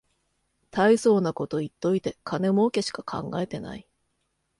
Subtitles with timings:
[0.71, 3.87] たいそうなこと言っといて金もうけしか考えてない